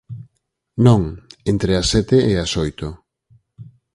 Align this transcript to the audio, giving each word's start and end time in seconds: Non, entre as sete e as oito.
Non, 0.85 1.01
entre 1.51 1.71
as 1.81 1.87
sete 1.93 2.17
e 2.31 2.33
as 2.43 2.51
oito. 2.65 2.87